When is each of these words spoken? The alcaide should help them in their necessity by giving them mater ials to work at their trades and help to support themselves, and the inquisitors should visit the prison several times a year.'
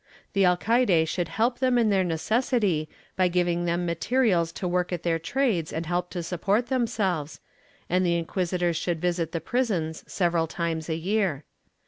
The 0.33 0.45
alcaide 0.47 1.07
should 1.07 1.27
help 1.27 1.59
them 1.59 1.77
in 1.77 1.91
their 1.91 2.03
necessity 2.03 2.89
by 3.15 3.27
giving 3.27 3.65
them 3.65 3.85
mater 3.85 4.23
ials 4.23 4.51
to 4.55 4.67
work 4.67 4.91
at 4.91 5.03
their 5.03 5.19
trades 5.19 5.71
and 5.71 5.85
help 5.85 6.09
to 6.09 6.23
support 6.23 6.69
themselves, 6.69 7.39
and 7.87 8.03
the 8.03 8.17
inquisitors 8.17 8.77
should 8.77 8.99
visit 8.99 9.31
the 9.31 9.39
prison 9.39 9.93
several 9.93 10.47
times 10.47 10.89
a 10.89 10.95
year.' 10.95 11.43